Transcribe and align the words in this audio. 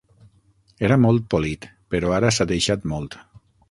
Era 0.87 0.97
molt 1.03 1.29
polit, 1.35 1.69
però 1.97 2.19
ara 2.19 2.35
s'ha 2.39 2.51
deixat 2.57 2.93
molt. 2.95 3.25